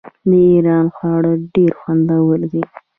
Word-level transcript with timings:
د 0.29 0.31
ایران 0.53 0.87
خواړه 0.95 1.31
ډیر 1.53 1.71
خوندور 1.79 2.39
دي. 2.51 2.63